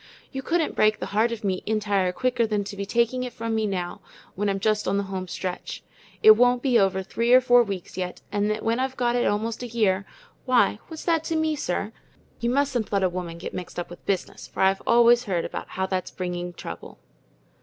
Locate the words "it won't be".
6.23-6.79